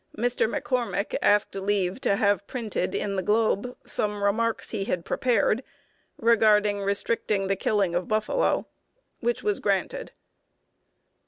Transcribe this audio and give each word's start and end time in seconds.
]On 0.17 0.25
April 0.25 0.29
6, 0.49 0.71
1872, 1.11 1.13
Mr. 1.13 1.13
McCormick 1.13 1.19
asked 1.21 1.53
leave 1.53 2.01
to 2.01 2.15
have 2.15 2.47
printed 2.47 2.95
in 2.95 3.17
the 3.17 3.21
Globe 3.21 3.77
some 3.85 4.23
remarks 4.23 4.71
he 4.71 4.85
had 4.85 5.05
prepared 5.05 5.61
regarding 6.17 6.81
restricting 6.81 7.45
the 7.47 7.55
killing 7.55 7.93
of 7.93 8.07
buffalo, 8.07 8.65
which 9.19 9.43
was 9.43 9.59
granted. 9.59 10.11